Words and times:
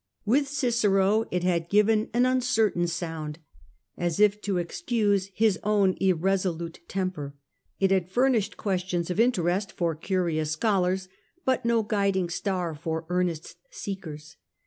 With 0.25 0.47
Cicero 0.47 1.25
it 1.29 1.43
had 1.43 1.69
given 1.69 2.09
an 2.11 2.25
uncertain 2.25 2.87
sound, 2.87 3.37
as 3.95 4.19
if 4.19 4.41
to 4.41 4.57
excuse 4.57 5.27
power, 5.27 5.33
his 5.35 5.59
own 5.61 5.95
irresolute 6.01 6.79
temper; 6.87 7.35
it 7.79 7.91
had 7.91 8.09
furnished 8.09 8.57
questions 8.57 9.11
of 9.11 9.19
interest 9.19 9.71
for 9.71 9.93
curious 9.93 10.49
scholars, 10.49 11.07
but 11.45 11.65
no 11.65 11.83
guiding 11.83 12.31
star 12.31 12.73
for 12.73 13.05
ear 13.11 13.21
nest 13.21 13.57
seekers. 13.69 14.37